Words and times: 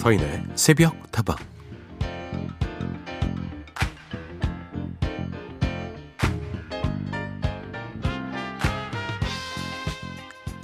서인의 0.00 0.44
새벽 0.54 1.12
다방 1.12 1.36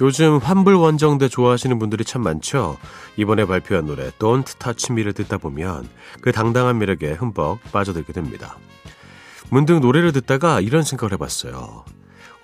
요즘 0.01 0.39
환불 0.39 0.77
원정대 0.77 1.29
좋아하시는 1.29 1.79
분들이 1.79 2.03
참 2.03 2.23
많죠. 2.23 2.79
이번에 3.19 3.45
발표한 3.45 3.85
노래 3.85 4.09
Don't 4.13 4.59
Touch 4.59 4.91
Me를 4.93 5.13
듣다 5.13 5.37
보면 5.37 5.87
그 6.23 6.33
당당한 6.33 6.79
매력에 6.79 7.13
흠뻑 7.13 7.59
빠져들게 7.73 8.15
됩니다. 8.15 8.57
문득 9.51 9.81
노래를 9.81 10.13
듣다가 10.13 10.63
이런 10.63 10.83
생각을 10.83 11.13
해봤어요. 11.13 11.85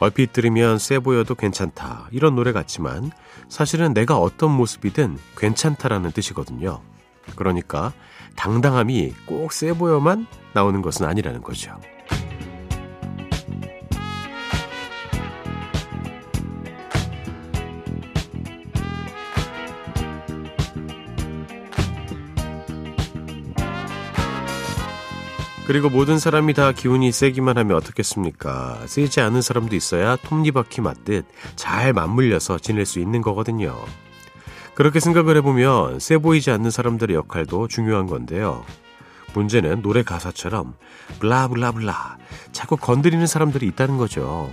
얼핏 0.02 0.32
들으면 0.32 0.78
세 0.78 0.98
보여도 0.98 1.36
괜찮다 1.36 2.08
이런 2.10 2.34
노래 2.34 2.50
같지만 2.50 3.12
사실은 3.48 3.94
내가 3.94 4.18
어떤 4.18 4.50
모습이든 4.50 5.16
괜찮다라는 5.36 6.10
뜻이거든요. 6.10 6.80
그러니까 7.36 7.92
당당함이 8.34 9.14
꼭 9.26 9.52
세 9.52 9.72
보여만 9.72 10.26
나오는 10.54 10.82
것은 10.82 11.06
아니라는 11.06 11.40
거죠. 11.42 11.78
그리고 25.72 25.88
모든 25.88 26.18
사람이 26.18 26.52
다 26.52 26.70
기운이 26.72 27.12
세기만 27.12 27.56
하면 27.56 27.78
어떻겠습니까? 27.78 28.80
세지 28.84 29.22
않은 29.22 29.40
사람도 29.40 29.74
있어야 29.74 30.16
톱니바퀴 30.16 30.82
맞듯 30.82 31.24
잘 31.56 31.94
맞물려서 31.94 32.58
지낼 32.58 32.84
수 32.84 32.98
있는 33.00 33.22
거거든요. 33.22 33.74
그렇게 34.74 35.00
생각을 35.00 35.34
해보면 35.38 35.98
세 35.98 36.18
보이지 36.18 36.50
않는 36.50 36.70
사람들의 36.70 37.16
역할도 37.16 37.68
중요한 37.68 38.06
건데요. 38.06 38.66
문제는 39.32 39.80
노래 39.80 40.02
가사처럼 40.02 40.74
블라블라블라 41.20 42.18
자꾸 42.52 42.76
건드리는 42.76 43.26
사람들이 43.26 43.66
있다는 43.68 43.96
거죠. 43.96 44.50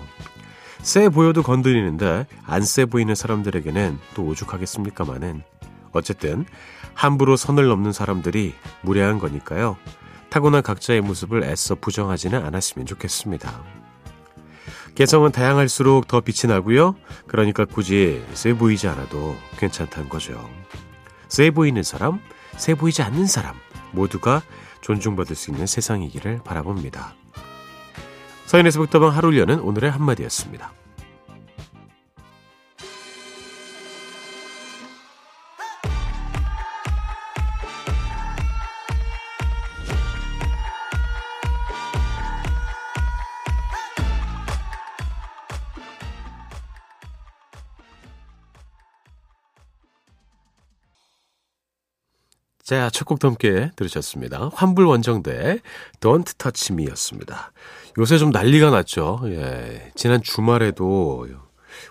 세 0.81 1.09
보여도 1.09 1.43
건드리는데 1.43 2.27
안 2.45 2.61
세 2.63 2.85
보이는 2.85 3.13
사람들에게는 3.13 3.99
또 4.13 4.23
오죽하겠습니까마는 4.23 5.43
어쨌든 5.91 6.45
함부로 6.93 7.35
선을 7.35 7.67
넘는 7.67 7.91
사람들이 7.91 8.53
무례한 8.83 9.19
거니까요. 9.19 9.75
타고난 10.29 10.61
각자의 10.61 11.01
모습을 11.01 11.43
애써 11.43 11.75
부정하지는 11.75 12.43
않았으면 12.45 12.85
좋겠습니다. 12.85 13.63
개성은 14.95 15.31
다양할수록 15.31 16.07
더 16.07 16.21
빛이 16.21 16.51
나고요. 16.51 16.95
그러니까 17.27 17.65
굳이 17.65 18.23
세 18.33 18.53
보이지 18.53 18.87
않아도 18.87 19.35
괜찮다는 19.57 20.09
거죠. 20.09 20.49
세 21.27 21.51
보이는 21.51 21.81
사람, 21.83 22.19
세 22.57 22.75
보이지 22.75 23.01
않는 23.03 23.27
사람 23.27 23.55
모두가 23.91 24.41
존중받을 24.81 25.35
수 25.35 25.51
있는 25.51 25.65
세상이기를 25.65 26.41
바라봅니다. 26.43 27.13
서인의 28.45 28.71
새벽다방 28.71 29.15
하루 29.15 29.29
려는 29.29 29.59
오늘의 29.59 29.91
한마디였습니다. 29.91 30.73
자, 52.69 52.91
첫 52.91 53.05
곡도 53.05 53.27
함께 53.27 53.71
들으셨습니다. 53.75 54.51
환불 54.53 54.85
원정대 54.85 55.57
Don't 56.01 56.37
Touch 56.37 56.71
Me였습니다. 56.71 57.51
요새 57.97 58.19
좀 58.19 58.29
난리가 58.29 58.69
났죠. 58.69 59.21
예. 59.23 59.91
지난 59.95 60.21
주말에도 60.21 61.27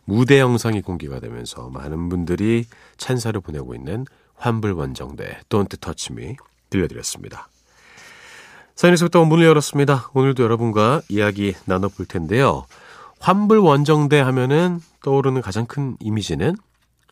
무대 0.05 0.39
영상이 0.39 0.83
공개가 0.83 1.19
되면서 1.19 1.69
많은 1.71 2.09
분들이 2.09 2.65
찬사를 2.97 3.41
보내고 3.41 3.75
있는 3.75 4.07
환불 4.37 4.71
원정대 4.71 5.41
Don't 5.49 5.81
Touch 5.81 6.13
Me 6.13 6.37
들려드렸습니다. 6.71 7.49
사인에서부터 8.77 9.25
문을 9.25 9.47
열었습니다. 9.47 10.11
오늘도 10.15 10.45
여러분과 10.45 11.03
이야기 11.09 11.57
나눠볼 11.65 12.07
텐데요. 12.07 12.67
환불 13.19 13.59
원정대 13.59 14.21
하면은 14.21 14.81
떠오르는 15.03 15.43
가장 15.43 15.67
큰 15.67 15.97
이미지는 15.99 16.55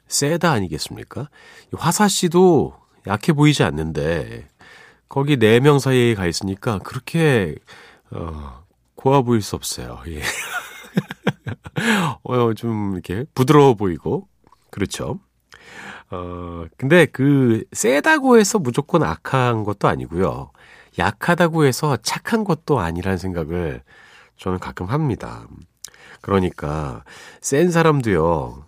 세다 0.06 0.52
아니겠습니까? 0.52 1.28
화사 1.72 2.06
씨도 2.06 2.85
약해 3.06 3.32
보이지 3.32 3.62
않는데 3.62 4.48
거기 5.08 5.36
네 5.36 5.60
명 5.60 5.78
사이에 5.78 6.14
가 6.14 6.26
있으니까 6.26 6.78
그렇게 6.80 7.54
어, 8.10 8.64
고와 8.96 9.22
보일 9.22 9.42
수 9.42 9.56
없어요. 9.56 10.00
예. 10.08 10.22
어, 12.24 12.54
좀 12.54 12.92
이렇게 12.94 13.24
부드러워 13.34 13.74
보이고 13.74 14.28
그렇죠. 14.70 15.20
어, 16.10 16.64
근데 16.76 17.06
그 17.06 17.64
세다고 17.72 18.38
해서 18.38 18.58
무조건 18.58 19.02
악한 19.02 19.64
것도 19.64 19.88
아니고요. 19.88 20.50
약하다고 20.98 21.64
해서 21.64 21.96
착한 22.02 22.44
것도 22.44 22.80
아니라는 22.80 23.18
생각을 23.18 23.82
저는 24.36 24.58
가끔 24.58 24.86
합니다. 24.86 25.46
그러니까 26.20 27.04
센 27.40 27.70
사람도요. 27.70 28.64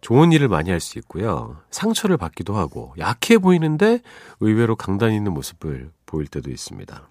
좋은 0.00 0.32
일을 0.32 0.48
많이 0.48 0.70
할 0.70 0.80
수 0.80 0.98
있고요. 0.98 1.60
상처를 1.70 2.16
받기도 2.16 2.56
하고 2.56 2.94
약해 2.98 3.38
보이는데 3.38 4.00
의외로 4.40 4.76
강단 4.76 5.12
있는 5.12 5.32
모습을 5.32 5.90
보일 6.06 6.28
때도 6.28 6.50
있습니다. 6.50 7.08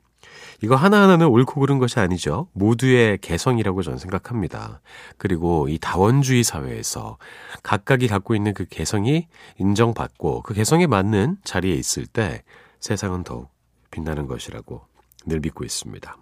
이거 0.64 0.76
하나하나는 0.76 1.28
옳고 1.28 1.60
그른 1.60 1.78
것이 1.78 2.00
아니죠. 2.00 2.48
모두의 2.54 3.20
개성이라고 3.20 3.84
저는 3.84 4.00
생각합니다. 4.00 4.82
그리고 5.18 5.68
이 5.70 5.78
다원주의 5.78 6.44
사회에서 6.44 7.18
각각이 7.62 8.08
갖고 8.08 8.36
있는 8.36 8.54
그 8.54 8.66
개성이 8.66 9.28
인정받고 9.58 10.42
그 10.42 10.54
개성에 10.54 10.88
맞는 10.88 11.38
자리에 11.44 11.76
있을 11.76 12.08
때 12.08 12.44
세상은 12.80 13.24
더욱 13.24 13.50
빛나는 13.92 14.28
것이라고 14.28 14.82
늘 15.26 15.40
믿고 15.42 15.64
있습니다. 15.64 16.18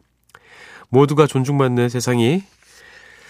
모두가 0.90 1.28
존중받는 1.28 1.90
세상이 1.90 2.44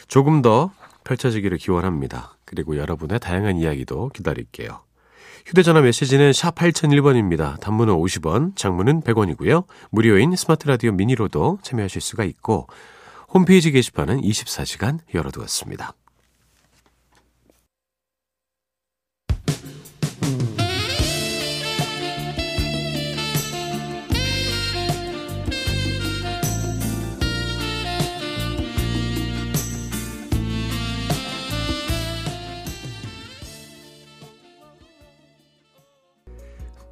조금 0.08 0.42
더 0.42 0.72
펼쳐지기를 1.04 1.58
기원합니다. 1.58 2.35
그리고 2.46 2.78
여러분의 2.78 3.20
다양한 3.20 3.58
이야기도 3.58 4.10
기다릴게요. 4.10 4.82
휴대전화 5.46 5.82
메시지는 5.82 6.34
샵 6.34 6.56
8001번입니다. 6.56 7.60
단문은 7.60 7.94
50원, 7.94 8.56
장문은 8.56 9.02
100원이고요. 9.02 9.66
무료인 9.92 10.36
스마트 10.36 10.68
라디오 10.68 10.92
미니로도 10.92 11.60
참여하실 11.62 12.02
수가 12.02 12.24
있고 12.24 12.68
홈페이지 13.32 13.72
게시판은 13.72 14.22
24시간 14.22 15.00
열어두었습니다. 15.14 15.94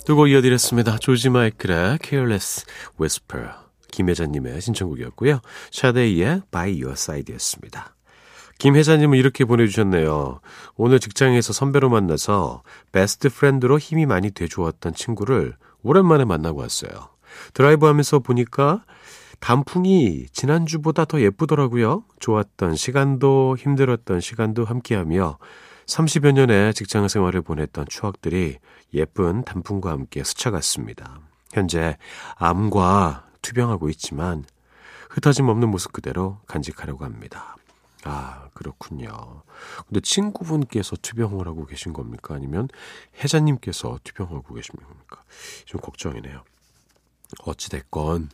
두 0.06 0.16
곡 0.16 0.28
이어드렸습니다. 0.28 0.98
조지 0.98 1.30
마이클의 1.30 2.00
Careless 2.04 2.66
Whisper 3.00 3.52
김혜자님의 3.90 4.60
신청곡이었고요. 4.60 5.40
샤데이의 5.72 6.42
By 6.52 6.72
Your 6.74 6.92
Side였습니다. 6.92 7.96
김혜자님은 8.60 9.18
이렇게 9.18 9.46
보내주셨네요. 9.46 10.42
오늘 10.76 11.00
직장에서 11.00 11.54
선배로 11.54 11.90
만나서 11.90 12.64
best 12.92 13.30
friend로 13.30 13.80
힘이 13.80 14.06
많이 14.06 14.32
돼주었던 14.32 14.94
친구를 14.94 15.56
오랜만에 15.84 16.26
만나고 16.26 16.60
왔어요. 16.60 17.10
드라이브 17.54 17.86
하면서 17.86 18.20
보니까 18.20 18.84
단풍이 19.40 20.26
지난주보다 20.34 21.06
더 21.06 21.22
예쁘더라고요. 21.22 22.04
좋았던 22.20 22.76
시간도 22.76 23.56
힘들었던 23.58 24.20
시간도 24.20 24.66
함께하며 24.66 25.38
30여 25.86 26.32
년의 26.32 26.74
직장 26.74 27.08
생활을 27.08 27.42
보냈던 27.42 27.86
추억들이 27.90 28.58
예쁜 28.94 29.44
단풍과 29.44 29.92
함께 29.92 30.24
스쳐갔습니다. 30.24 31.20
현재 31.52 31.98
암과 32.36 33.28
투병하고 33.42 33.90
있지만 33.90 34.46
흩어짐 35.10 35.48
없는 35.48 35.70
모습 35.70 35.94
그대로 35.94 36.40
간직하려고 36.48 37.06
합니다. 37.06 37.56
아, 38.06 38.50
그렇군요. 38.54 39.44
근데 39.88 40.02
친구분께서 40.02 40.96
투병을 41.02 41.48
하고 41.48 41.66
계신 41.66 41.94
겁니까? 41.94 42.36
아니면 42.36 42.68
혜자님께서 43.24 44.00
투병하고 44.04 44.54
계신 44.56 44.76
겁니까? 44.76 45.24
좀 45.66 45.80
걱정이네요. 45.80 46.44
어찌됐건, 47.46 48.30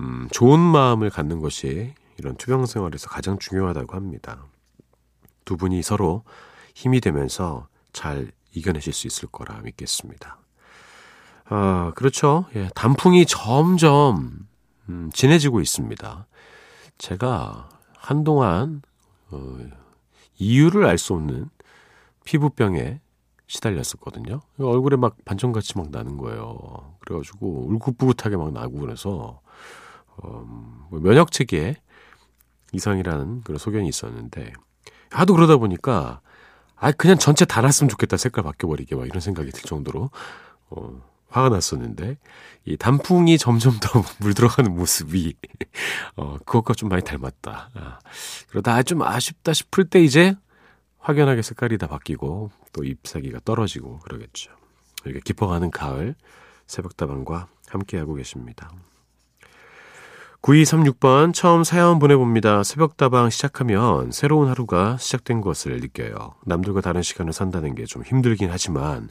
음, 0.00 0.28
좋은 0.32 0.58
마음을 0.58 1.10
갖는 1.10 1.40
것이 1.40 1.94
이런 2.18 2.36
투병 2.36 2.66
생활에서 2.66 3.08
가장 3.08 3.38
중요하다고 3.38 3.94
합니다. 3.94 4.46
두 5.44 5.56
분이 5.56 5.82
서로 5.82 6.24
힘이 6.74 7.00
되면서 7.00 7.68
잘 7.92 8.32
이겨내실 8.54 8.92
수 8.92 9.06
있을 9.06 9.28
거라 9.30 9.60
믿겠습니다. 9.62 10.38
아, 11.46 11.92
그렇죠. 11.94 12.46
예, 12.56 12.70
단풍이 12.74 13.26
점점 13.26 14.46
음, 14.88 15.10
진해지고 15.12 15.60
있습니다. 15.60 16.26
제가 16.98 17.68
한동안 17.96 18.82
어, 19.30 19.58
이유를 20.36 20.86
알 20.86 20.98
수 20.98 21.14
없는 21.14 21.50
피부병에 22.24 23.00
시달렸었거든요. 23.46 24.40
얼굴에 24.58 24.96
막 24.96 25.16
반점같이 25.24 25.76
막 25.76 25.90
나는 25.90 26.16
거예요. 26.16 26.96
그래가지고 27.00 27.66
울긋불긋하게 27.68 28.36
막 28.36 28.52
나고 28.52 28.78
그래서 28.78 29.40
어, 30.16 30.86
뭐 30.90 31.00
면역 31.00 31.30
체계에 31.30 31.76
이상이라는 32.72 33.42
그런 33.42 33.58
소견이 33.58 33.88
있었는데 33.88 34.52
하도 35.10 35.34
그러다 35.34 35.58
보니까 35.58 36.20
아 36.76 36.92
그냥 36.92 37.18
전체 37.18 37.44
다 37.44 37.60
났으면 37.60 37.88
좋겠다 37.88 38.16
색깔 38.16 38.44
바뀌어버리게 38.44 38.96
막 38.96 39.06
이런 39.06 39.20
생각이 39.20 39.50
들 39.50 39.62
정도로 39.62 40.10
어, 40.70 41.02
화가 41.28 41.48
났었는데 41.48 42.16
이 42.64 42.76
단풍이 42.76 43.38
점점 43.38 43.78
더 43.80 44.02
물들어가는 44.20 44.74
모습이 44.74 45.34
어, 46.16 46.38
그것과 46.38 46.74
좀 46.74 46.88
많이 46.88 47.02
닮았다. 47.02 47.70
아, 47.74 47.98
그러다 48.48 48.82
좀 48.84 49.02
아쉽다 49.02 49.52
싶을 49.52 49.84
때 49.84 50.02
이제 50.02 50.36
확연하게 50.98 51.42
색깔이 51.42 51.76
다 51.78 51.86
바뀌고 51.86 52.50
또 52.72 52.84
잎사귀가 52.84 53.40
떨어지고 53.44 53.98
그러겠죠. 54.00 54.52
이렇게 55.04 55.20
깊어가는 55.20 55.70
가을 55.70 56.14
새벽다방과 56.66 57.48
함께하고 57.68 58.14
계십니다. 58.14 58.70
9236번 60.44 61.32
처음 61.32 61.64
사연 61.64 61.98
보내봅니다. 61.98 62.64
새벽다방 62.64 63.30
시작하면 63.30 64.10
새로운 64.12 64.46
하루가 64.46 64.98
시작된 64.98 65.40
것을 65.40 65.80
느껴요. 65.80 66.34
남들과 66.44 66.82
다른 66.82 67.00
시간을 67.00 67.32
산다는 67.32 67.74
게 67.74 67.84
좀 67.86 68.02
힘들긴 68.02 68.50
하지만 68.50 69.08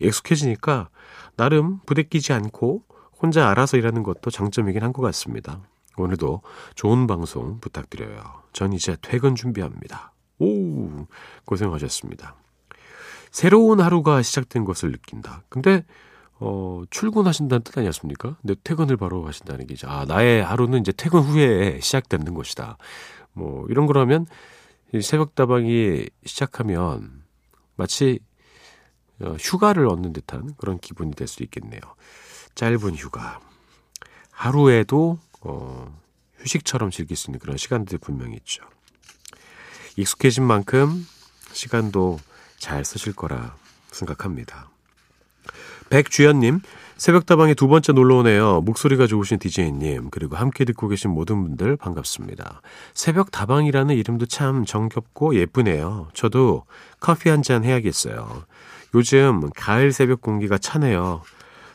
익숙해지니까 0.00 0.90
나름 1.36 1.78
부대끼지 1.86 2.34
않고 2.34 2.82
혼자 3.22 3.48
알아서 3.48 3.78
일하는 3.78 4.02
것도 4.02 4.30
장점이긴 4.30 4.82
한 4.82 4.92
것 4.92 5.00
같습니다. 5.00 5.62
오늘도 5.96 6.42
좋은 6.74 7.06
방송 7.06 7.60
부탁드려요. 7.60 8.22
전 8.52 8.74
이제 8.74 8.96
퇴근 9.00 9.34
준비합니다. 9.34 10.12
오, 10.38 11.06
고생하셨습니다. 11.46 12.36
새로운 13.30 13.80
하루가 13.80 14.20
시작된 14.20 14.66
것을 14.66 14.92
느낀다. 14.92 15.44
근데 15.48 15.86
어, 16.46 16.82
출근하신다는 16.90 17.62
뜻 17.62 17.78
아니었습니까? 17.78 18.36
근데 18.42 18.54
퇴근을 18.62 18.96
바로 18.98 19.26
하신다는 19.26 19.66
게 19.66 19.74
이제, 19.74 19.86
아, 19.86 20.04
나의 20.04 20.44
하루는 20.44 20.80
이제 20.80 20.92
퇴근 20.92 21.20
후에 21.22 21.80
시작되는 21.80 22.34
것이다. 22.34 22.76
뭐, 23.32 23.66
이런 23.70 23.86
거라면, 23.86 24.26
새벽 25.02 25.34
다방이 25.34 26.06
시작하면 26.24 27.24
마치 27.76 28.20
어, 29.20 29.36
휴가를 29.38 29.86
얻는 29.88 30.12
듯한 30.12 30.54
그런 30.56 30.78
기분이 30.78 31.12
될 31.14 31.26
수 31.28 31.42
있겠네요. 31.44 31.80
짧은 32.54 32.94
휴가. 32.94 33.40
하루에도, 34.30 35.18
어, 35.40 35.98
휴식처럼 36.38 36.90
즐길 36.90 37.16
수 37.16 37.30
있는 37.30 37.38
그런 37.38 37.56
시간들이 37.56 37.98
분명히 37.98 38.34
있죠. 38.36 38.64
익숙해진 39.96 40.44
만큼 40.44 41.06
시간도 41.52 42.18
잘 42.58 42.84
쓰실 42.84 43.14
거라 43.14 43.56
생각합니다. 43.92 44.73
백주연님, 45.94 46.58
새벽다방에 46.96 47.54
두 47.54 47.68
번째 47.68 47.92
놀러 47.92 48.16
오네요. 48.16 48.62
목소리가 48.62 49.06
좋으신 49.06 49.38
DJ님, 49.38 50.10
그리고 50.10 50.34
함께 50.34 50.64
듣고 50.64 50.88
계신 50.88 51.12
모든 51.12 51.44
분들 51.44 51.76
반갑습니다. 51.76 52.62
새벽다방이라는 52.94 53.94
이름도 53.94 54.26
참 54.26 54.64
정겹고 54.64 55.36
예쁘네요. 55.36 56.08
저도 56.12 56.64
커피 56.98 57.28
한 57.28 57.42
잔 57.42 57.62
해야겠어요. 57.62 58.42
요즘 58.96 59.50
가을 59.54 59.92
새벽 59.92 60.20
공기가 60.20 60.58
차네요. 60.58 61.22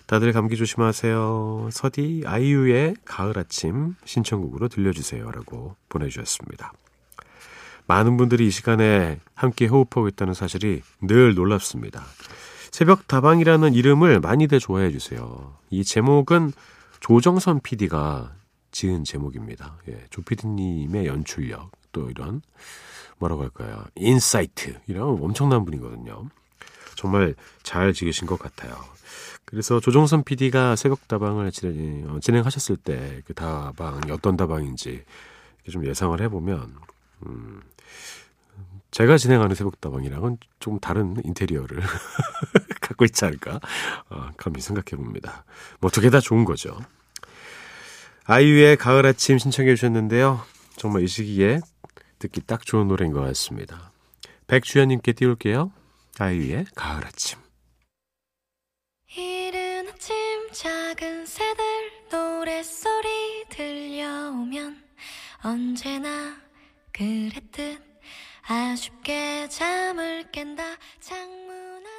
다들 0.06 0.33
감기 0.33 0.57
조심하세요. 0.57 1.69
서디 1.71 2.24
아이유의 2.25 2.95
가을 3.06 3.39
아침 3.39 3.95
신청곡으로 4.04 4.68
들려주세요. 4.68 5.31
라고 5.31 5.77
보내주셨습니다. 5.88 6.74
많은 7.88 8.18
분들이 8.18 8.48
이 8.48 8.51
시간에 8.51 9.21
함께 9.33 9.68
호흡하고 9.68 10.10
있다는 10.10 10.33
사실이 10.33 10.81
늘 11.04 11.36
놀랍습니다. 11.36 12.04
새벽 12.79 13.09
다방이라는 13.09 13.73
이름을 13.73 14.21
많이들 14.21 14.61
좋아해 14.61 14.89
주세요. 14.89 15.53
이 15.69 15.83
제목은 15.83 16.53
조정선 17.01 17.59
PD가 17.59 18.31
지은 18.71 19.03
제목입니다. 19.03 19.75
예, 19.89 20.05
조 20.09 20.21
PD님의 20.21 21.05
연출력, 21.05 21.71
또 21.91 22.09
이런, 22.09 22.41
뭐라고 23.17 23.41
할까요? 23.41 23.83
insight, 23.95 24.79
이런 24.87 25.21
엄청난 25.21 25.65
분이거든요. 25.65 26.29
정말 26.95 27.35
잘 27.63 27.91
지으신 27.91 28.25
것 28.27 28.39
같아요. 28.39 28.77
그래서 29.43 29.81
조정선 29.81 30.23
PD가 30.23 30.77
새벽 30.77 31.05
다방을 31.09 31.51
진행, 31.51 32.45
하셨을 32.45 32.77
때 32.77 33.21
그 33.25 33.33
다방이 33.33 34.09
어떤 34.09 34.37
다방인지 34.37 35.03
좀 35.69 35.85
예상을 35.85 36.21
해보면, 36.21 36.75
음, 37.25 37.61
제가 38.91 39.17
진행하는 39.17 39.55
새벽 39.55 39.79
다방이랑은 39.81 40.37
좀 40.59 40.79
다른 40.79 41.15
인테리어를 41.23 41.81
갖고 42.89 43.06
있지 43.06 43.24
않을까 43.24 43.59
어, 44.09 44.30
감히 44.38 44.59
생각해 44.62 44.97
봅니다. 45.01 45.45
뭐 45.80 45.89
두 45.91 46.01
개 46.01 46.09
다 46.09 46.19
좋은 46.19 46.44
거죠. 46.44 46.77
아이유의 48.25 48.77
가을 48.77 49.06
아침 49.06 49.38
신청해 49.38 49.75
주셨는데요. 49.75 50.44
정말 50.75 51.03
이 51.03 51.07
시기에 51.07 51.59
듣기 52.19 52.41
딱 52.41 52.65
좋은 52.65 52.88
노래인 52.88 53.12
것 53.12 53.21
같습니다. 53.21 53.91
백주연님께 54.47 55.13
띄울게요. 55.13 55.71
아이유의 56.19 56.65
가을 56.75 57.06
아침. 57.06 57.39
이른 59.15 59.88
아침 59.89 60.15
작은 60.51 61.25
새들 61.25 61.63
노랫소리 62.12 63.45
들려오면 63.50 64.83
언제나 65.44 66.35
그랬듯 66.92 67.81
아쉽게 68.47 69.47
잠을 69.50 70.30
깬다 70.31 70.63
창문 71.00 71.85
하 71.85 71.98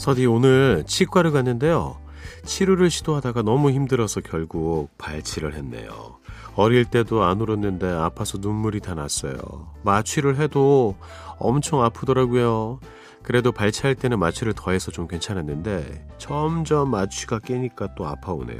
서디 0.00 0.24
오늘 0.24 0.82
치과를 0.86 1.30
갔는데요. 1.30 1.98
치료를 2.46 2.88
시도하다가 2.88 3.42
너무 3.42 3.70
힘들어서 3.70 4.22
결국 4.22 4.88
발치를 4.96 5.52
했네요. 5.52 6.16
어릴 6.54 6.86
때도 6.86 7.22
안 7.22 7.38
울었는데 7.38 7.86
아파서 7.86 8.38
눈물이 8.38 8.80
다 8.80 8.94
났어요. 8.94 9.36
마취를 9.82 10.38
해도 10.38 10.96
엄청 11.38 11.84
아프더라고요. 11.84 12.80
그래도 13.22 13.52
발치할 13.52 13.94
때는 13.94 14.18
마취를 14.18 14.54
더해서 14.54 14.90
좀 14.90 15.06
괜찮았는데 15.06 16.06
점점 16.16 16.90
마취가 16.92 17.40
깨니까 17.40 17.94
또 17.94 18.06
아파오네요. 18.06 18.58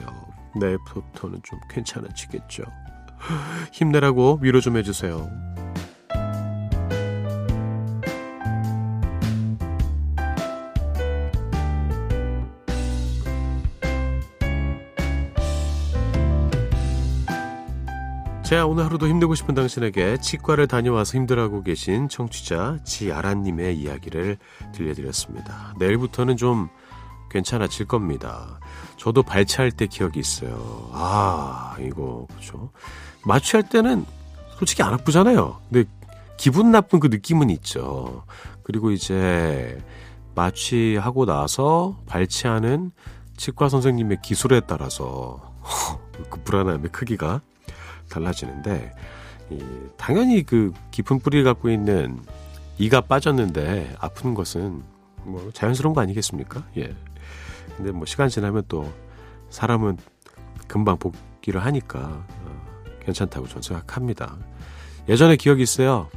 내일부터는 0.60 1.40
좀 1.42 1.58
괜찮아지겠죠. 1.70 2.64
힘내라고 3.72 4.40
위로 4.42 4.60
좀 4.60 4.76
해주세요. 4.76 5.26
자, 18.50 18.66
오늘 18.66 18.84
하루도 18.84 19.06
힘들고 19.06 19.36
싶은 19.36 19.54
당신에게 19.54 20.16
치과를 20.16 20.66
다녀와서 20.66 21.16
힘들어하고 21.16 21.62
계신 21.62 22.08
청취자 22.08 22.78
지아라님의 22.82 23.78
이야기를 23.78 24.38
들려드렸습니다. 24.74 25.74
내일부터는 25.78 26.36
좀 26.36 26.68
괜찮아질 27.30 27.86
겁니다. 27.86 28.58
저도 28.96 29.22
발치할 29.22 29.70
때 29.70 29.86
기억이 29.86 30.18
있어요. 30.18 30.90
아, 30.92 31.76
이거, 31.78 32.26
그죠. 32.34 32.72
마취할 33.24 33.68
때는 33.68 34.04
솔직히 34.58 34.82
안 34.82 34.94
아프잖아요. 34.94 35.56
근데 35.70 35.88
기분 36.36 36.72
나쁜 36.72 36.98
그 36.98 37.06
느낌은 37.06 37.50
있죠. 37.50 38.24
그리고 38.64 38.90
이제 38.90 39.80
마취하고 40.34 41.24
나서 41.24 42.00
발치하는 42.06 42.90
치과 43.36 43.68
선생님의 43.68 44.22
기술에 44.24 44.58
따라서 44.66 45.54
그 46.28 46.42
불안함의 46.42 46.90
크기가 46.90 47.42
달라지는데 48.10 48.92
이, 49.50 49.64
당연히 49.96 50.42
그 50.42 50.72
깊은 50.90 51.20
뿌리를 51.20 51.44
갖고 51.44 51.70
있는 51.70 52.20
이가 52.78 53.00
빠졌는데 53.02 53.96
아픈 53.98 54.34
것은 54.34 54.82
뭐 55.24 55.50
자연스러운 55.52 55.94
거 55.94 56.00
아니겠습니까? 56.00 56.64
예. 56.76 56.94
근데 57.76 57.92
뭐 57.92 58.06
시간 58.06 58.28
지나면 58.28 58.64
또 58.68 58.90
사람은 59.50 59.98
금방 60.66 60.98
복귀를 60.98 61.64
하니까 61.64 61.98
어, 62.00 62.62
괜찮다고 63.04 63.48
저는 63.48 63.62
생각합니다. 63.62 64.36
예전에 65.08 65.36
기억이 65.36 65.62
있어요. 65.62 66.08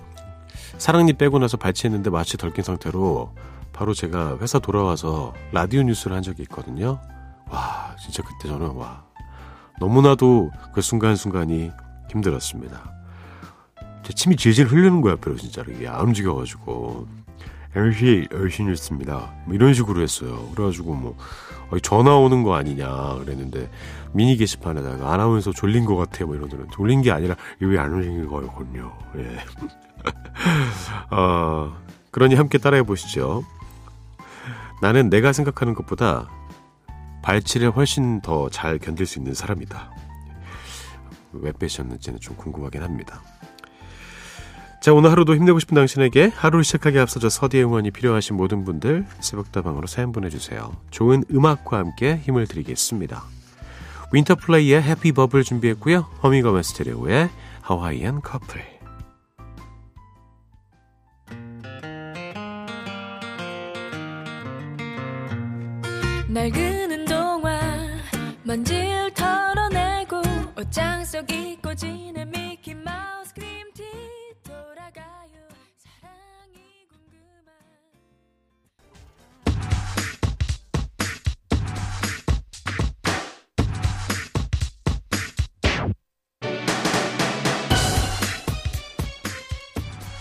사랑니 0.78 1.14
빼고 1.14 1.40
나서 1.40 1.58
발치했는데 1.58 2.10
마취 2.10 2.38
덜 2.38 2.52
낀 2.52 2.64
상태로 2.64 3.34
바로 3.72 3.94
제가 3.94 4.38
회사 4.40 4.60
돌아와서 4.60 5.34
라디오 5.52 5.82
뉴스를 5.84 6.16
한 6.16 6.22
적이 6.24 6.44
있거든요. 6.44 7.00
와, 7.50 7.96
진짜 8.00 8.22
그때 8.24 8.48
저는 8.48 8.70
와, 8.72 9.04
너무나도 9.84 10.50
그 10.74 10.80
순간순간이 10.80 11.70
힘들었습니다. 12.10 12.90
제 14.04 14.14
침이 14.14 14.38
질질 14.38 14.68
흐르는 14.68 15.02
거야, 15.02 15.18
별로 15.18 15.36
진짜로. 15.36 15.74
이게 15.74 15.90
안 15.90 16.06
움직여가지고. 16.06 17.06
MC 17.76 18.30
열심히 18.32 18.72
했습니다. 18.72 19.34
뭐 19.46 19.56
이런 19.56 19.74
식으로 19.74 20.02
했어요. 20.02 20.48
그래가지고 20.54 20.94
뭐 20.94 21.18
전화 21.82 22.16
오는 22.16 22.44
거 22.44 22.54
아니냐 22.54 23.16
그랬는데 23.16 23.70
미니 24.14 24.38
게시판에다가 24.38 25.12
아나운서 25.12 25.52
졸린 25.52 25.84
것 25.86 25.96
같아 25.96 26.24
뭐 26.26 26.36
이러더니 26.36 26.66
졸린 26.72 27.02
게 27.02 27.12
아니라 27.12 27.36
이게 27.60 27.78
안 27.80 27.92
움직이는 27.92 28.28
거였군요. 28.28 28.94
예. 29.18 29.38
어, 31.10 31.76
그러니 32.12 32.36
함께 32.36 32.60
따라해 32.60 32.84
보시죠. 32.84 33.44
나는 34.82 35.10
내가 35.10 35.34
생각하는 35.34 35.74
것보다 35.74 36.30
발치를 37.24 37.72
훨씬 37.72 38.22
더 38.22 38.50
잘 38.50 38.78
견딜 38.78 39.06
수 39.08 39.18
있는 39.18 39.34
사람이다. 39.34 39.92
왜 41.34 41.52
빼셨는지는 41.52 42.20
좀 42.20 42.36
궁금하긴 42.36 42.84
합니다. 42.84 43.22
자, 44.82 44.94
오늘 44.94 45.10
하루도 45.12 45.34
힘내고 45.36 45.60
싶은 45.60 45.76
당신에게 45.76 46.28
하루를 46.36 46.66
시작하기 46.66 47.00
앞서서 47.00 47.30
서디의 47.30 47.64
응원이 47.64 47.92
필요하신 47.92 48.36
모든 48.36 48.66
분들 48.66 49.08
새벽다방으로 49.22 49.88
사연 49.88 50.12
보내주세요. 50.12 50.76
좋은 50.92 51.24
음악과 51.32 51.78
함께 51.78 52.18
힘을 52.18 52.46
드리겠습니다. 52.46 53.24
윈터플레이의 54.12 54.84
해피 54.84 55.14
버블 55.14 55.44
준비했고요. 55.44 56.02
허밍어맨 56.22 56.62
스테레오의 56.62 57.30
하와이안 57.62 58.22
커플. 58.22 58.62
동화 66.34 66.93
먼지를 68.54 69.12
털어내고 69.16 70.22
옷장 70.56 71.04
속 71.06 71.28
잊고 71.32 71.74
지낸 71.74 72.30
미키 72.30 72.76
마우스 72.76 73.34
그림티 73.34 73.84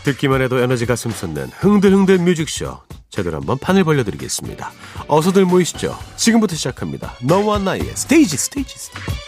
듣기만 0.04 0.40
해도 0.40 0.58
에너지가 0.58 0.96
슴솟는 0.96 1.50
흥들흥들 1.50 2.16
뮤직쇼 2.16 2.80
제대로 3.12 3.36
한번 3.36 3.58
판을 3.58 3.84
벌려드리겠습니다. 3.84 4.72
어서들 5.06 5.44
모이시죠. 5.44 5.98
지금부터 6.16 6.56
시작합니다. 6.56 7.14
너와 7.22 7.58
나의 7.58 7.82
스테이지 7.94 8.36
스테이지 8.38 8.78
스테이지. 8.78 9.22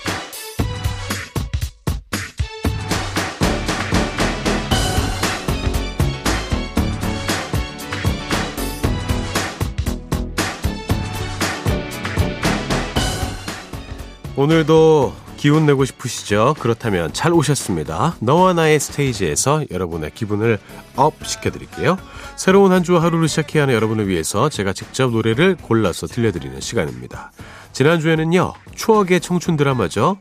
오늘도 14.36 15.23
기운 15.44 15.66
내고 15.66 15.84
싶으시죠? 15.84 16.54
그렇다면 16.58 17.12
잘 17.12 17.34
오셨습니다. 17.34 18.16
너와 18.20 18.54
나의 18.54 18.80
스테이지에서 18.80 19.66
여러분의 19.70 20.12
기분을 20.14 20.58
up 20.96 21.14
시켜드릴게요. 21.22 21.98
새로운 22.34 22.72
한 22.72 22.82
주 22.82 22.96
하루를 22.96 23.28
시작해야 23.28 23.64
하는 23.64 23.74
여러분을 23.74 24.08
위해서 24.08 24.48
제가 24.48 24.72
직접 24.72 25.10
노래를 25.10 25.56
골라서 25.56 26.06
들려드리는 26.06 26.58
시간입니다. 26.62 27.30
지난주에는요, 27.72 28.54
추억의 28.74 29.20
청춘 29.20 29.58
드라마죠. 29.58 30.16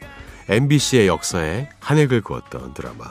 MBC의 0.49 1.07
역사에 1.07 1.69
한 1.79 1.97
획을 1.99 2.19
그었던 2.19 2.73
드라마. 2.73 3.05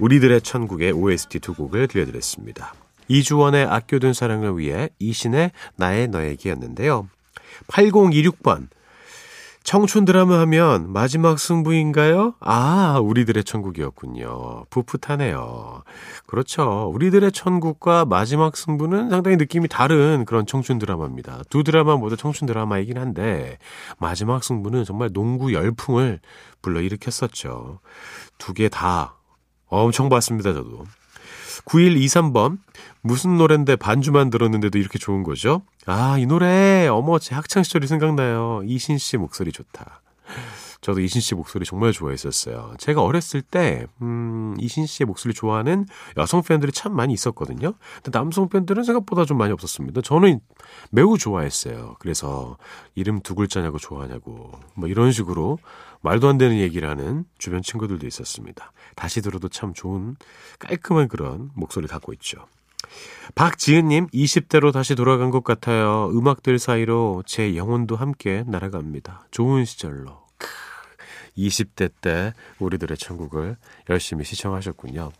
우리들의 0.00 0.42
천국의 0.42 0.92
OST 0.92 1.38
두 1.38 1.54
곡을 1.54 1.88
들려드렸습니다. 1.88 2.74
이주원의 3.08 3.64
아껴둔 3.64 4.12
사랑을 4.12 4.58
위해 4.58 4.90
이신의 4.98 5.52
나의 5.76 6.08
너에게였는데요. 6.08 7.08
8026번 7.68 8.68
청춘 9.64 10.04
드라마 10.04 10.40
하면 10.40 10.92
마지막 10.92 11.38
승부인가요? 11.38 12.34
아, 12.40 12.98
우리들의 13.02 13.44
천국이었군요. 13.44 14.66
풋풋하네요. 14.68 15.82
그렇죠. 16.26 16.90
우리들의 16.94 17.32
천국과 17.32 18.04
마지막 18.04 18.58
승부는 18.58 19.08
상당히 19.08 19.38
느낌이 19.38 19.68
다른 19.68 20.26
그런 20.26 20.44
청춘 20.44 20.78
드라마입니다. 20.78 21.40
두 21.48 21.64
드라마 21.64 21.96
모두 21.96 22.14
청춘 22.18 22.46
드라마이긴 22.46 22.98
한데 22.98 23.56
마지막 23.98 24.44
승부는 24.44 24.84
정말 24.84 25.10
농구 25.14 25.54
열풍을 25.54 26.20
불러일으켰었죠. 26.60 27.80
두 28.36 28.52
개 28.52 28.68
다 28.68 29.14
엄청 29.68 30.10
봤습니다, 30.10 30.52
저도. 30.52 30.84
9123번. 31.64 32.58
무슨 33.06 33.36
노랜데 33.36 33.76
반주만 33.76 34.30
들었는데도 34.30 34.78
이렇게 34.78 34.98
좋은 34.98 35.24
거죠? 35.24 35.60
아, 35.84 36.16
이 36.18 36.24
노래, 36.24 36.88
어머, 36.88 37.18
제 37.18 37.34
학창시절이 37.34 37.86
생각나요. 37.86 38.62
이신 38.64 38.96
씨 38.96 39.18
목소리 39.18 39.52
좋다. 39.52 40.00
저도 40.80 41.00
이신 41.00 41.20
씨 41.20 41.34
목소리 41.34 41.66
정말 41.66 41.92
좋아했었어요. 41.92 42.72
제가 42.78 43.02
어렸을 43.02 43.42
때, 43.42 43.86
음, 44.00 44.54
이신 44.58 44.86
씨의 44.86 45.04
목소리 45.06 45.34
좋아하는 45.34 45.84
여성 46.16 46.42
팬들이 46.42 46.72
참 46.72 46.96
많이 46.96 47.12
있었거든요. 47.12 47.74
근데 48.02 48.18
남성 48.18 48.48
팬들은 48.48 48.84
생각보다 48.84 49.26
좀 49.26 49.36
많이 49.36 49.52
없었습니다. 49.52 50.00
저는 50.00 50.40
매우 50.90 51.18
좋아했어요. 51.18 51.96
그래서 51.98 52.56
이름 52.94 53.20
두 53.20 53.34
글자냐고 53.34 53.76
좋아하냐고, 53.76 54.50
뭐 54.74 54.88
이런 54.88 55.12
식으로 55.12 55.58
말도 56.00 56.26
안 56.26 56.38
되는 56.38 56.56
얘기를 56.58 56.88
하는 56.88 57.26
주변 57.36 57.60
친구들도 57.60 58.06
있었습니다. 58.06 58.72
다시 58.96 59.20
들어도 59.20 59.48
참 59.50 59.74
좋은 59.74 60.16
깔끔한 60.58 61.08
그런 61.08 61.50
목소리 61.54 61.86
갖고 61.86 62.14
있죠. 62.14 62.46
박지은님, 63.34 64.08
20대로 64.08 64.72
다시 64.72 64.94
돌아간 64.94 65.30
것 65.30 65.44
같아요. 65.44 66.10
음악들 66.12 66.58
사이로 66.58 67.22
제 67.26 67.56
영혼도 67.56 67.96
함께 67.96 68.44
날아갑니다. 68.46 69.28
좋은 69.30 69.64
시절로. 69.64 70.24
20대 71.36 71.90
때 72.00 72.32
우리들의 72.58 72.96
천국을 72.96 73.56
열심히 73.90 74.24
시청하셨군요. 74.24 75.10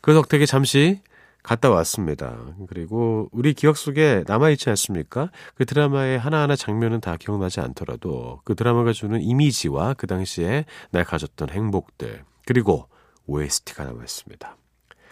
그 0.00 0.14
덕택에 0.14 0.46
잠시 0.46 1.00
갔다 1.42 1.70
왔습니다. 1.70 2.38
그리고 2.68 3.28
우리 3.32 3.52
기억 3.52 3.76
속에 3.76 4.24
남아있지 4.26 4.70
않습니까? 4.70 5.30
그 5.54 5.66
드라마의 5.66 6.18
하나하나 6.18 6.54
장면은 6.56 7.00
다 7.00 7.16
기억나지 7.16 7.60
않더라도 7.60 8.40
그 8.44 8.54
드라마가 8.54 8.92
주는 8.92 9.20
이미지와 9.20 9.94
그 9.94 10.06
당시에 10.06 10.64
날 10.90 11.04
가졌던 11.04 11.50
행복들, 11.50 12.24
그리고 12.46 12.88
OST가 13.26 13.84
남아있습니다. 13.84 14.56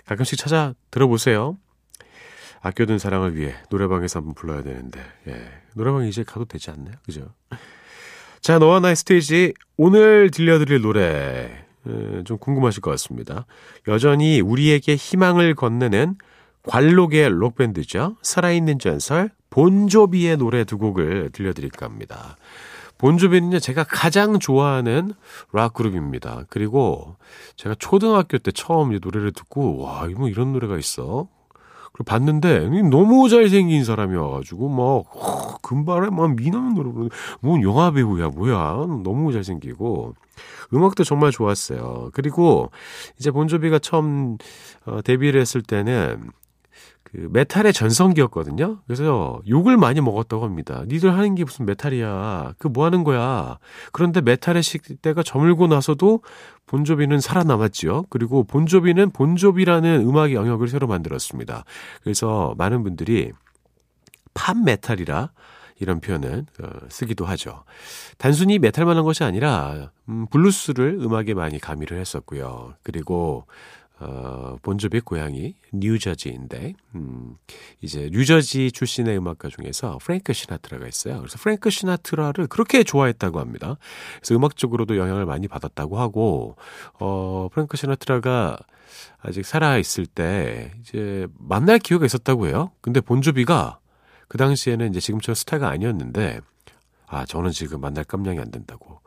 가끔씩 0.06 0.38
찾아 0.38 0.74
들어보세요. 0.90 1.58
아껴둔 2.60 2.98
사랑을 2.98 3.36
위해 3.36 3.54
노래방에서 3.70 4.18
한번 4.18 4.34
불러야 4.34 4.62
되는데, 4.62 5.00
예. 5.28 5.48
노래방 5.74 6.06
이제 6.06 6.22
가도 6.24 6.44
되지 6.44 6.70
않나요? 6.70 6.94
그죠? 7.04 7.32
자, 8.40 8.58
너와 8.58 8.80
나의 8.80 8.96
스테이지. 8.96 9.54
오늘 9.76 10.30
들려드릴 10.30 10.80
노래. 10.82 11.64
좀 12.24 12.36
궁금하실 12.36 12.82
것 12.82 12.90
같습니다. 12.90 13.46
여전히 13.88 14.40
우리에게 14.40 14.96
희망을 14.96 15.54
건네는 15.54 16.16
관록의 16.62 17.30
록밴드죠. 17.30 18.16
살아있는 18.20 18.78
전설, 18.78 19.30
본조비의 19.48 20.36
노래 20.36 20.64
두 20.64 20.76
곡을 20.76 21.30
들려드릴까 21.32 21.86
합니다. 21.86 22.36
본조비는요, 22.98 23.60
제가 23.60 23.84
가장 23.84 24.38
좋아하는 24.38 25.14
락 25.52 25.72
그룹입니다. 25.72 26.44
그리고 26.50 27.16
제가 27.56 27.74
초등학교 27.78 28.36
때 28.36 28.52
처음 28.52 28.92
이 28.92 28.98
노래를 29.00 29.32
듣고, 29.32 29.78
와, 29.78 30.06
뭐 30.14 30.28
이런 30.28 30.52
노래가 30.52 30.76
있어? 30.76 31.28
그리고 32.00 32.04
봤는데 32.04 32.68
너무 32.88 33.28
잘생긴 33.28 33.84
사람이 33.84 34.16
와가지고 34.16 34.68
막 34.68 35.60
금발에 35.62 36.08
막 36.10 36.34
미남 36.34 36.74
노래 36.74 36.90
부르는 36.90 37.10
뭐 37.40 37.60
영화 37.62 37.90
배우야 37.90 38.28
뭐야 38.28 38.86
너무 39.04 39.32
잘생기고 39.32 40.14
음악도 40.72 41.04
정말 41.04 41.30
좋았어요. 41.30 42.10
그리고 42.14 42.70
이제 43.18 43.30
본조비가 43.30 43.80
처음 43.80 44.38
어, 44.86 45.02
데뷔를 45.02 45.40
했을 45.40 45.62
때는 45.62 46.30
그 47.12 47.28
메탈의 47.32 47.72
전성기였거든요. 47.72 48.78
그래서 48.86 49.40
욕을 49.48 49.76
많이 49.76 50.00
먹었다고 50.00 50.44
합니다. 50.44 50.84
니들 50.86 51.12
하는 51.12 51.34
게 51.34 51.44
무슨 51.44 51.66
메탈이야. 51.66 52.54
그 52.58 52.68
뭐 52.68 52.84
하는 52.84 53.02
거야. 53.02 53.58
그런데 53.92 54.20
메탈의 54.20 54.62
시대가 54.62 55.22
저물고 55.24 55.66
나서도 55.66 56.22
본조비는 56.66 57.18
살아남았지요. 57.20 58.04
그리고 58.10 58.44
본조비는 58.44 59.10
본조비라는 59.10 60.06
음악 60.08 60.32
영역을 60.32 60.68
새로 60.68 60.86
만들었습니다. 60.86 61.64
그래서 62.02 62.54
많은 62.58 62.84
분들이 62.84 63.32
팝 64.34 64.56
메탈이라 64.56 65.30
이런 65.80 66.00
표현을 66.00 66.44
어, 66.62 66.68
쓰기도 66.90 67.24
하죠. 67.24 67.64
단순히 68.18 68.58
메탈만 68.60 68.96
한 68.96 69.02
것이 69.04 69.24
아니라 69.24 69.90
음, 70.08 70.26
블루스를 70.30 70.98
음악에 71.00 71.34
많이 71.34 71.58
가미를 71.58 71.98
했었고요. 71.98 72.74
그리고 72.84 73.46
어, 74.00 74.56
본조비 74.62 75.00
고향이 75.00 75.54
뉴저지인데, 75.74 76.72
음, 76.94 77.36
이제 77.82 78.08
뉴저지 78.10 78.72
출신의 78.72 79.18
음악가 79.18 79.48
중에서 79.48 79.98
프랭크 80.02 80.32
시나트라가 80.32 80.88
있어요. 80.88 81.18
그래서 81.18 81.36
프랭크 81.38 81.68
시나트라를 81.68 82.46
그렇게 82.46 82.82
좋아했다고 82.82 83.40
합니다. 83.40 83.76
그래서 84.16 84.34
음악적으로도 84.34 84.96
영향을 84.96 85.26
많이 85.26 85.48
받았다고 85.48 85.98
하고, 85.98 86.56
어, 86.98 87.48
프랭크 87.52 87.76
시나트라가 87.76 88.58
아직 89.18 89.44
살아 89.44 89.76
있을 89.76 90.06
때 90.06 90.72
이제 90.80 91.26
만날 91.38 91.78
기회가 91.78 92.06
있었다고 92.06 92.46
해요. 92.46 92.72
근데 92.80 93.00
본조비가 93.02 93.80
그 94.28 94.38
당시에는 94.38 94.88
이제 94.88 95.00
지금처럼 95.00 95.34
스타가 95.34 95.68
아니었는데, 95.68 96.40
아, 97.06 97.26
저는 97.26 97.50
지금 97.50 97.80
만날 97.82 98.04
깜냥이 98.04 98.38
안 98.38 98.50
된다고. 98.50 99.00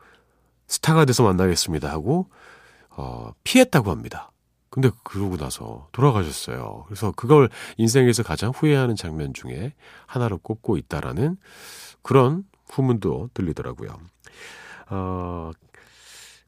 스타가 0.68 1.04
돼서 1.04 1.24
만나겠습니다 1.24 1.90
하고, 1.90 2.28
어, 2.90 3.32
피했다고 3.42 3.90
합니다. 3.90 4.30
근데 4.74 4.90
그러고 5.04 5.36
나서 5.36 5.86
돌아가셨어요. 5.92 6.82
그래서 6.88 7.12
그걸 7.12 7.48
인생에서 7.76 8.24
가장 8.24 8.50
후회하는 8.50 8.96
장면 8.96 9.32
중에 9.32 9.72
하나로 10.06 10.38
꼽고 10.38 10.76
있다라는 10.78 11.36
그런 12.02 12.42
후문도 12.70 13.30
들리더라고요. 13.34 13.96
어, 14.90 15.52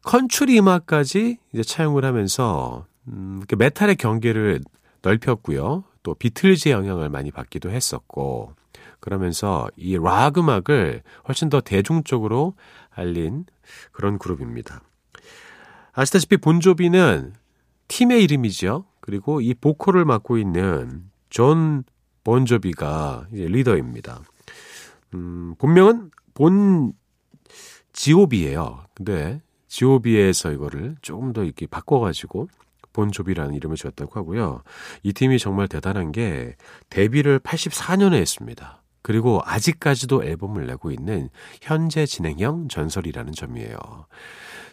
컨츄리 0.03 0.59
음악까지 0.59 1.39
이제 1.53 1.63
차용을 1.63 2.05
하면서 2.05 2.87
음, 3.07 3.45
메탈의 3.57 3.95
경계를 3.95 4.61
넓혔고요. 5.03 5.85
또 6.03 6.15
비틀즈의 6.15 6.73
영향을 6.73 7.09
많이 7.09 7.31
받기도 7.31 7.71
했었고 7.71 8.57
그러면서 8.99 9.69
이 9.77 9.97
락 9.99 10.37
음악을 10.37 11.05
훨씬 11.29 11.49
더 11.49 11.61
대중적으로 11.61 12.55
알린 12.91 13.45
그런 13.93 14.19
그룹입니다. 14.19 14.81
아시다시피 15.93 16.39
본조비는 16.39 17.35
팀의 17.89 18.23
이름이죠. 18.25 18.85
그리고 19.01 19.41
이 19.41 19.55
보컬을 19.55 20.05
맡고 20.05 20.39
있는 20.39 21.05
존 21.31 21.85
본조비가 22.25 23.29
리더입니다. 23.31 24.21
음, 25.15 25.55
본명은 25.59 26.11
본 26.35 26.93
지오비예요. 27.93 28.85
근데 28.95 29.41
지오비에서 29.69 30.53
이거를 30.53 30.97
조금 31.03 31.33
더 31.33 31.45
이렇게 31.45 31.67
바꿔가지고 31.67 32.49
본조비라는 32.93 33.55
이름을 33.55 33.77
지었다고 33.77 34.19
하고요. 34.19 34.63
이 35.03 35.13
팀이 35.13 35.39
정말 35.39 35.69
대단한 35.69 36.13
게 36.13 36.57
데뷔를 36.89 37.39
84년에 37.41 38.15
했습니다. 38.15 38.83
그리고 39.07 39.41
아직까지도 39.45 40.25
앨범을 40.25 40.67
내고 40.67 40.91
있는 40.91 41.29
현재 41.63 42.07
진행형 42.07 42.67
전설이라는 42.67 43.35
점이에요. 43.35 43.79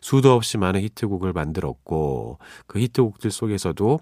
수도 0.02 0.34
없이 0.34 0.58
많은 0.58 0.82
히트곡을 0.82 1.34
만들었고 1.34 2.40
그 2.66 2.80
히트곡들 2.80 3.30
속에서도 3.30 4.00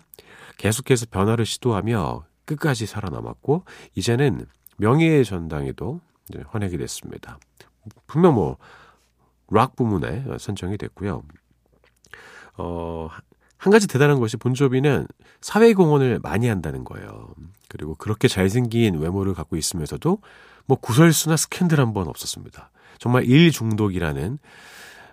계속해서 0.55 1.07
변화를 1.11 1.45
시도하며 1.45 2.23
끝까지 2.45 2.85
살아남았고 2.85 3.65
이제는 3.95 4.45
명예의 4.77 5.25
전당에도 5.25 5.99
헌액이 6.53 6.77
됐습니다. 6.77 7.37
분명 8.07 8.35
뭐 8.35 8.57
락 9.51 9.75
부문에 9.75 10.25
선정이 10.39 10.77
됐고요. 10.77 11.23
어, 12.57 13.09
한 13.61 13.69
가지 13.71 13.87
대단한 13.87 14.19
것이 14.19 14.37
본조비는 14.37 15.05
사회 15.39 15.75
공헌을 15.75 16.17
많이 16.23 16.47
한다는 16.47 16.83
거예요. 16.83 17.35
그리고 17.69 17.93
그렇게 17.93 18.27
잘생긴 18.27 18.95
외모를 18.95 19.35
갖고 19.35 19.55
있으면서도 19.55 20.17
뭐 20.65 20.77
구설수나 20.77 21.37
스캔들 21.37 21.79
한 21.79 21.93
번 21.93 22.07
없었습니다. 22.07 22.71
정말 22.97 23.25
일 23.25 23.51
중독이라는 23.51 24.39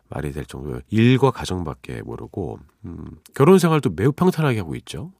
말이 0.08 0.32
될 0.32 0.46
정도로 0.46 0.80
일과 0.88 1.30
가정밖에 1.30 2.00
모르고 2.00 2.58
음, 2.86 3.04
결혼 3.34 3.58
생활도 3.58 3.90
매우 3.94 4.12
평탄하게 4.12 4.60
하고 4.60 4.74
있죠. 4.76 5.12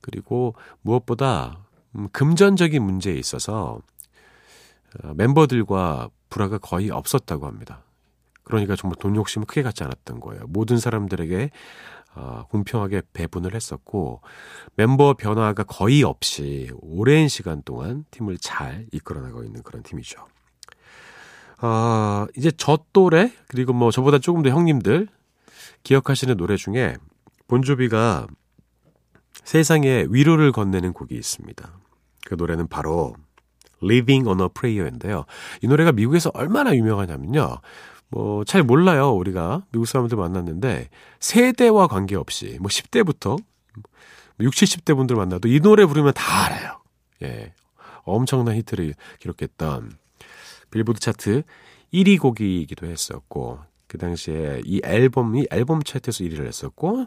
그리고 0.00 0.56
무엇보다 0.80 1.60
음, 1.94 2.08
금전적인 2.10 2.82
문제에 2.82 3.14
있어서 3.14 3.78
어, 5.04 5.12
멤버들과 5.14 6.08
불화가 6.30 6.58
거의 6.58 6.90
없었다고 6.90 7.46
합니다. 7.46 7.84
그러니까 8.42 8.74
정말 8.74 8.96
돈 8.98 9.14
욕심을 9.14 9.46
크게 9.46 9.62
갖지 9.62 9.84
않았던 9.84 10.18
거예요. 10.18 10.42
모든 10.48 10.78
사람들에게 10.78 11.50
어, 12.14 12.44
공평하게 12.50 13.02
배분을 13.12 13.54
했었고 13.54 14.20
멤버 14.76 15.14
변화가 15.14 15.64
거의 15.64 16.02
없이 16.02 16.70
오랜 16.80 17.28
시간 17.28 17.62
동안 17.62 18.04
팀을 18.10 18.38
잘 18.38 18.86
이끌어 18.92 19.20
나가고 19.20 19.44
있는 19.44 19.62
그런 19.62 19.82
팀이죠. 19.82 20.26
아, 21.58 22.26
이제 22.36 22.50
저 22.56 22.78
또래, 22.92 23.32
그리고 23.46 23.72
뭐 23.72 23.90
저보다 23.90 24.18
조금 24.18 24.42
더 24.42 24.50
형님들 24.50 25.08
기억하시는 25.84 26.36
노래 26.36 26.56
중에 26.56 26.96
본조비가 27.46 28.26
세상에 29.44 30.06
위로를 30.08 30.52
건네는 30.52 30.92
곡이 30.92 31.14
있습니다. 31.14 31.72
그 32.26 32.34
노래는 32.34 32.68
바로 32.68 33.14
Living 33.82 34.28
on 34.28 34.40
a 34.40 34.48
Prayer인데요. 34.52 35.24
이 35.62 35.66
노래가 35.66 35.92
미국에서 35.92 36.30
얼마나 36.34 36.74
유명하냐면요. 36.74 37.58
뭐, 38.12 38.44
잘 38.44 38.62
몰라요. 38.62 39.12
우리가 39.12 39.64
미국 39.72 39.86
사람들 39.86 40.16
만났는데, 40.16 40.90
세대와 41.18 41.88
관계없이, 41.88 42.58
뭐, 42.60 42.68
10대부터 42.68 43.42
60, 44.38 44.84
70대 44.84 44.94
분들 44.94 45.16
만나도 45.16 45.48
이 45.48 45.60
노래 45.60 45.86
부르면 45.86 46.12
다 46.14 46.46
알아요. 46.46 46.80
예. 47.22 47.54
엄청난 48.04 48.56
히트를 48.56 48.94
기록했던 49.20 49.92
빌보드 50.70 51.00
차트 51.00 51.42
1위 51.92 52.18
곡이기도 52.18 52.86
했었고 52.86 53.60
그 53.86 53.98
당시에 53.98 54.62
이 54.64 54.80
앨범이 54.84 55.46
앨범 55.50 55.82
차트에서 55.82 56.24
1위를 56.24 56.46
했었고 56.46 57.06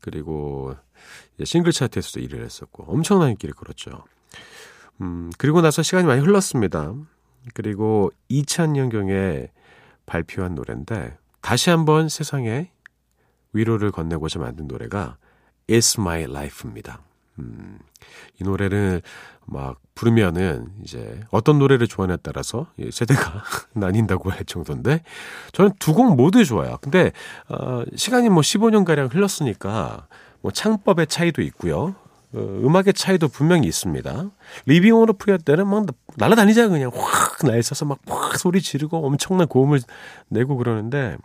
그리고 0.00 0.74
싱글 1.42 1.72
차트에서도 1.72 2.20
1위를 2.20 2.44
했었고 2.44 2.84
엄청난 2.84 3.30
인기를 3.30 3.54
끌었죠. 3.54 4.04
음, 5.00 5.30
그리고 5.38 5.60
나서 5.62 5.82
시간이 5.82 6.06
많이 6.06 6.20
흘렀습니다. 6.20 6.94
그리고 7.54 8.12
2000년경에 8.30 9.48
발표한 10.06 10.54
노래인데 10.54 11.18
다시 11.40 11.70
한번 11.70 12.08
세상에 12.08 12.70
위로를 13.52 13.90
건네고자 13.90 14.38
만든 14.38 14.66
노래가 14.66 15.16
It's 15.68 15.98
My 16.00 16.22
Life입니다. 16.24 17.00
음, 17.38 17.78
이 18.40 18.44
노래를 18.44 19.02
막 19.44 19.80
부르면은 19.94 20.68
이제 20.82 21.20
어떤 21.30 21.58
노래를 21.58 21.86
좋아하냐에 21.86 22.18
따라서 22.22 22.66
세대가 22.90 23.42
나뉜다고 23.74 24.30
할 24.30 24.44
정도인데 24.44 25.02
저는 25.52 25.72
두 25.78 25.92
곡 25.92 26.16
모두 26.16 26.44
좋아요. 26.44 26.78
근데 26.80 27.12
어, 27.48 27.82
시간이 27.94 28.28
뭐 28.28 28.40
15년 28.42 28.84
가량 28.84 29.08
흘렀으니까 29.12 30.06
뭐 30.40 30.50
창법의 30.50 31.06
차이도 31.06 31.42
있고요. 31.42 31.94
어, 32.36 32.40
음악의 32.62 32.92
차이도 32.94 33.28
분명히 33.28 33.66
있습니다. 33.66 34.30
Livin' 34.66 34.94
on 34.94 35.14
a 35.18 35.21
Prayer 35.21 35.38
때는 35.38 35.66
막 35.66 35.86
날아다니자 36.16 36.68
그냥 36.68 36.90
확 36.94 37.46
날서서 37.46 37.86
막 37.86 37.98
확 38.08 38.38
소리 38.38 38.60
지르고 38.60 39.06
엄청난 39.06 39.46
고음을 39.48 39.80
내고 40.28 40.56
그러는데 40.56 41.16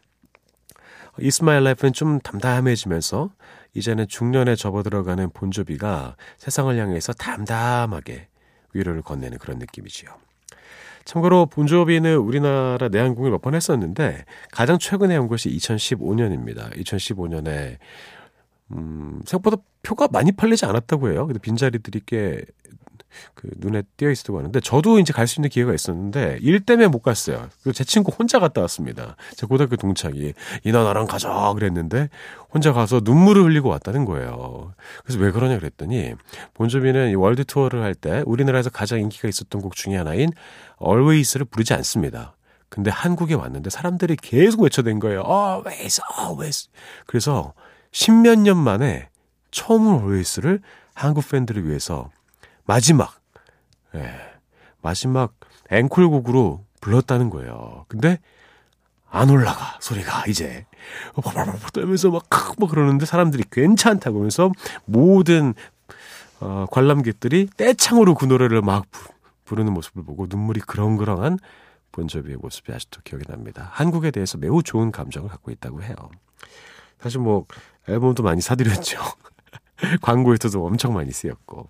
My 1.20 1.58
Life는 1.58 1.92
좀 1.94 2.20
담담해지면서 2.22 3.32
이제는 3.74 4.08
중년에 4.08 4.56
접어들어가는 4.56 5.32
본조비가 5.32 6.16
세상을 6.38 6.78
향해서 6.78 7.14
담담하게 7.14 8.28
위로를 8.74 9.02
건네는 9.02 9.38
그런 9.40 9.60
느낌이지요. 9.60 10.10
참고로 11.04 11.48
본조비는 11.48 12.16
우리나라 12.18 12.88
내한공을 12.88 13.32
몇 13.32 13.42
번 13.42 13.56
했었는데 13.56 14.24
가장 14.52 14.78
최근에 14.80 15.18
온 15.18 15.28
것이 15.28 15.50
2015년입니다. 15.50 16.74
2015년에 16.78 17.78
음, 18.74 19.22
생각보다 19.26 19.58
표가 19.84 20.08
많이 20.12 20.32
팔리지 20.32 20.66
않았다고 20.66 21.12
해요. 21.12 21.28
근데 21.28 21.40
빈자리들이 21.40 22.02
꽤 22.06 22.42
그 23.34 23.50
눈에 23.58 23.84
띄어 23.98 24.10
있었다고 24.10 24.40
하는데 24.40 24.60
저도 24.60 25.00
이제 25.00 25.14
갈 25.14 25.28
수 25.28 25.40
있는 25.40 25.50
기회가 25.50 25.74
있었는데 25.74 26.40
일 26.42 26.60
때문에 26.66 26.88
못 26.88 27.00
갔어요. 27.00 27.48
그리고 27.62 27.74
제 27.74 27.84
친구 27.84 28.12
혼자 28.12 28.40
갔다 28.40 28.62
왔습니다. 28.62 29.16
제 29.36 29.46
고등학교 29.48 29.76
동창이 29.78 30.34
이나 30.64 30.84
나랑 30.84 31.08
가자 31.08 31.52
그랬는데 31.54 32.10
혼자 32.54 32.74
가서 32.74 33.02
눈물을 33.04 33.44
흘리고 33.44 33.70
왔다는 33.70 34.06
거예요. 34.06 34.74
그래서 35.06 35.22
왜 35.22 35.32
그러냐 35.32 35.58
그랬더니 35.60 36.16
본조비는 36.54 37.12
이 37.12 37.16
월드 37.16 37.46
투어를 37.46 37.82
할 37.82 37.96
때 37.96 38.24
우리나라에서 38.26 38.70
가장 38.70 39.00
인기가 39.00 39.28
있었던 39.28 39.62
곡 39.62 39.76
중에 39.76 39.96
하나인 39.96 40.30
Always를 40.82 41.46
부르지 41.46 41.74
않습니다. 41.74 42.36
근데 42.70 42.90
한국에 42.90 43.34
왔는데 43.34 43.70
사람들이 43.70 44.16
계속 44.16 44.62
외쳐댄 44.62 45.00
거예요. 45.00 45.24
Always, 45.28 46.02
always. 46.20 46.70
그래서 47.06 47.54
십몇 47.92 48.40
년 48.40 48.58
만에 48.58 49.10
처음으로 49.52 49.98
Always를 49.98 50.62
한국 50.94 51.28
팬들을 51.30 51.68
위해서 51.68 52.10
마지막, 52.66 53.20
예, 53.96 54.14
마지막 54.82 55.34
앵콜곡으로 55.70 56.66
불렀다는 56.80 57.30
거예요. 57.30 57.86
근데 57.88 58.20
안 59.10 59.30
올라가 59.30 59.78
소리가 59.82 60.26
이제 60.28 60.66
떨면서 61.74 62.12
막, 62.12 62.24
막 62.58 62.70
그러는데 62.70 63.06
사람들이 63.06 63.44
괜찮다고 63.52 64.20
하면서 64.20 64.52
모든 64.86 65.54
어, 66.40 66.66
관람객들이 66.72 67.50
떼창으로 67.56 68.16
그 68.16 68.26
노래를 68.26 68.62
막 68.62 68.86
부르는 69.46 69.74
모습을 69.74 70.04
보고 70.04 70.28
눈물이 70.30 70.62
그렁그렁한 70.62 71.38
본조비의 71.92 72.38
모습이 72.38 72.74
아직도 72.74 73.02
기억이 73.04 73.26
납니다. 73.26 73.70
한국에 73.74 74.12
대해서 74.12 74.38
매우 74.38 74.64
좋은 74.64 74.92
감정을 74.92 75.30
갖고 75.30 75.52
있다고 75.52 75.84
해요. 75.84 75.96
사실 77.02 77.20
뭐 77.20 77.46
앨범도 77.88 78.24
많이 78.24 78.42
사드렸죠. 78.42 79.00
광고에서도 80.02 80.66
엄청 80.66 80.94
많이 80.94 81.12
쓰였고. 81.12 81.68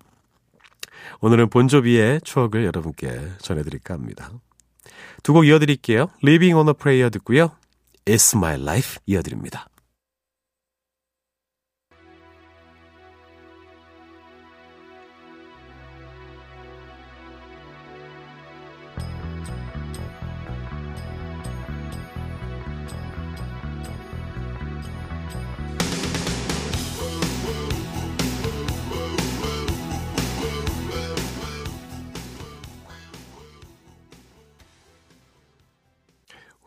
오늘은 1.20 1.48
본조비의 1.50 2.20
추억을 2.22 2.64
여러분께 2.64 3.32
전해드릴까 3.38 3.94
합니다. 3.94 4.30
두 5.22 5.32
곡 5.32 5.46
이어드릴게요. 5.46 6.10
Living 6.24 6.54
on 6.54 6.68
a 6.68 6.74
Prayer 6.74 7.10
듣고요. 7.10 7.52
It's 8.04 8.36
My 8.36 8.60
Life 8.60 8.98
이어드립니다. 9.06 9.68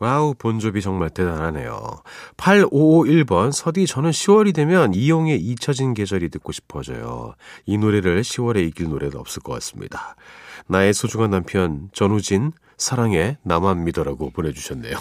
wow, 0.06 0.34
본조비 0.34 0.82
정말 0.82 1.10
대단하네요. 1.10 2.00
8551번, 2.36 3.50
서디, 3.50 3.88
저는 3.88 4.12
10월이 4.12 4.54
되면 4.54 4.94
이용의 4.94 5.40
잊혀진 5.40 5.94
계절이 5.94 6.28
듣고 6.28 6.52
싶어져요. 6.52 7.34
이 7.64 7.76
노래를 7.76 8.22
10월에 8.22 8.68
이길 8.68 8.88
노래도 8.88 9.18
없을 9.18 9.42
것 9.42 9.54
같습니다. 9.54 10.14
나의 10.68 10.94
소중한 10.94 11.30
남편, 11.30 11.90
전우진, 11.92 12.52
사랑해, 12.78 13.36
나만 13.42 13.82
믿어라고 13.82 14.30
보내주셨네요. 14.30 14.96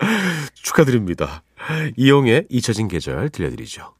축하드립니다. 0.54 1.44
이용의 1.96 2.48
잊혀진 2.50 2.88
계절 2.88 3.28
들려드리죠. 3.28 3.97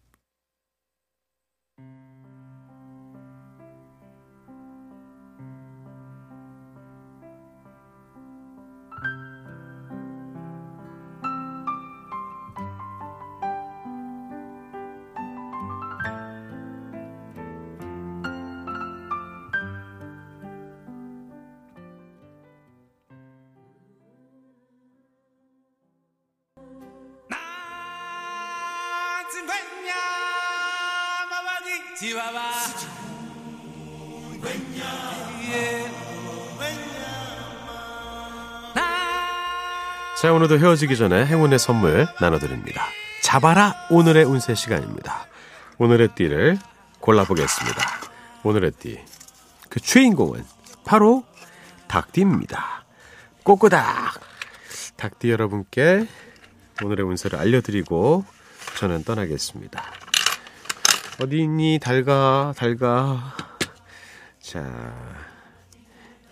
자, 40.20 40.33
오늘도 40.33 40.59
헤어지기 40.59 40.96
전에 40.96 41.26
행운의 41.26 41.61
선물 41.61 42.09
나눠드립니다. 42.20 42.88
잡아라 43.22 43.87
오늘의 43.88 44.24
운세 44.24 44.57
시간입니다. 44.57 45.28
오늘의 45.78 46.09
띠를 46.16 46.59
골라보겠습니다. 46.98 47.81
오늘의 48.42 48.72
띠. 48.72 48.98
그 49.68 49.78
주인공은 49.78 50.44
바로 50.85 51.24
닭띠입니다. 51.87 52.85
꼬꼬닭! 53.44 54.20
닭띠 54.96 55.31
여러분께 55.31 56.09
오늘의 56.83 57.07
운세를 57.07 57.38
알려드리고 57.38 58.24
저는 58.76 59.04
떠나겠습니다. 59.04 59.85
어디 61.22 61.38
있니? 61.38 61.78
달가, 61.81 62.52
달가. 62.57 63.37
자, 64.40 64.94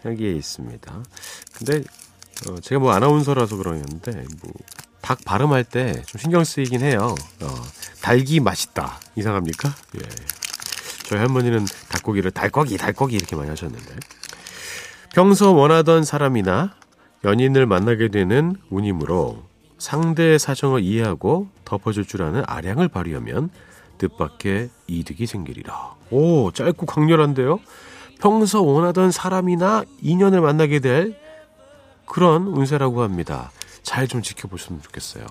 여기에 0.04 0.32
있습니다. 0.32 1.02
근데, 1.56 1.84
어, 2.48 2.60
제가 2.60 2.80
뭐 2.80 2.92
아나운서라서 2.92 3.56
그러는데, 3.56 4.12
뭐, 4.42 4.52
닭 5.00 5.24
발음할 5.24 5.64
때 5.64 6.02
좀 6.06 6.20
신경 6.20 6.42
쓰이긴 6.44 6.80
해요. 6.82 7.14
어, 7.42 7.54
달기 8.02 8.40
맛있다. 8.40 8.98
이상합니까? 9.16 9.68
예. 9.96 10.00
저희 11.04 11.18
할머니는 11.20 11.66
닭고기를 11.88 12.32
달고기, 12.32 12.76
달고기 12.76 13.14
이렇게 13.16 13.36
많이 13.36 13.48
하셨는데. 13.50 13.96
평소 15.14 15.54
원하던 15.54 16.04
사람이나 16.04 16.74
연인을 17.24 17.66
만나게 17.66 18.08
되는 18.08 18.56
운이므로 18.70 19.44
상대의 19.78 20.38
사정을 20.38 20.82
이해하고 20.82 21.48
덮어줄 21.64 22.04
줄 22.06 22.22
아는 22.22 22.42
아량을 22.46 22.88
발휘하면 22.88 23.50
뜻밖의 23.98 24.70
이득이 24.88 25.26
생기리라. 25.26 25.94
오, 26.10 26.50
짧고 26.52 26.84
강렬한데요? 26.86 27.60
평소 28.20 28.64
원하던 28.64 29.10
사람이나 29.10 29.84
인연을 30.02 30.40
만나게 30.40 30.80
될 30.80 31.16
그런 32.06 32.46
운세라고 32.46 33.02
합니다. 33.02 33.50
잘 33.82 34.08
좀 34.08 34.22
지켜보셨으면 34.22 34.82
좋겠어요. 34.82 35.24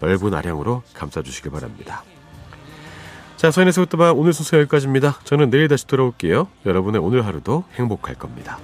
넓은 0.00 0.32
아량으로 0.34 0.82
감싸주시길 0.94 1.50
바랍니다. 1.50 2.02
자, 3.36 3.50
서인의 3.50 3.72
소토바 3.72 4.12
오늘 4.12 4.32
순서 4.32 4.58
여기까지입니다. 4.58 5.18
저는 5.24 5.50
내일 5.50 5.68
다시 5.68 5.86
돌아올게요. 5.86 6.48
여러분의 6.66 7.00
오늘 7.00 7.24
하루도 7.26 7.64
행복할 7.74 8.14
겁니다. 8.14 8.58